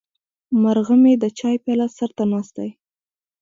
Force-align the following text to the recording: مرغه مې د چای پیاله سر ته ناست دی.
مرغه 0.61 0.95
مې 1.01 1.13
د 1.17 1.25
چای 1.39 1.55
پیاله 1.63 1.87
سر 1.97 2.09
ته 2.17 2.23
ناست 2.31 2.53
دی. 2.57 2.69